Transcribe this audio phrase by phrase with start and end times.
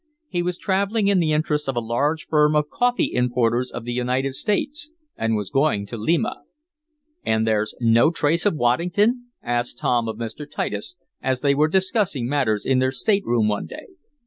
[0.27, 3.93] He was traveling in the interests of a large firm of coffee importers of the
[3.93, 6.41] United States, and was going to Lima.
[7.23, 10.49] "And there's no trace of Waddington?" asked Tom of Mr.
[10.49, 13.89] Titus, as they were discussing matters in their stateroom one day.